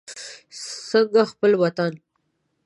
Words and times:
څنګه 0.89 1.21
خپل 1.31 1.51
وطن. 1.63 1.93